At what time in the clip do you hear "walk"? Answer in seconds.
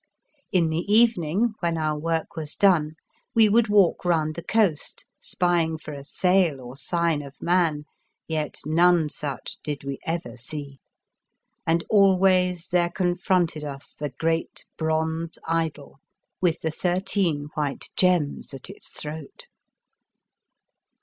3.67-4.03